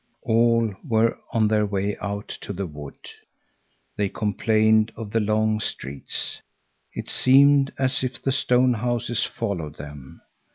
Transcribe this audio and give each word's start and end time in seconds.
All 0.23 0.73
were 0.83 1.15
on 1.31 1.47
their 1.47 1.67
way 1.67 1.95
out 1.97 2.27
to 2.41 2.53
the 2.53 2.65
wood. 2.65 2.97
They 3.97 4.09
complained 4.09 4.91
of 4.95 5.11
the 5.11 5.19
long 5.19 5.59
streets. 5.59 6.41
It 6.91 7.07
seemed 7.07 7.71
as 7.77 8.03
if 8.03 8.19
the 8.19 8.31
stone 8.31 8.73
houses 8.73 9.23
followed 9.23 9.75
them. 9.75 10.23